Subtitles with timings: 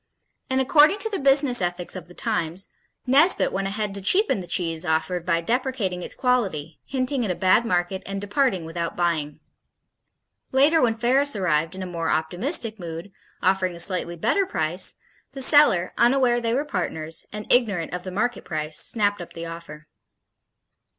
[0.49, 2.69] And "according to the business ethics of the times,"
[3.05, 7.35] Nesbit went ahead to cheapen the cheese offered by deprecating its quality, hinting at a
[7.35, 9.41] bad market and departing without buying.
[10.51, 13.11] Later when Ferris arrived in a more optimistic mood,
[13.43, 14.97] offering a slightly better price,
[15.33, 19.45] the seller, unaware they were partners, and ignorant of the market price, snapped up the
[19.45, 19.85] offer.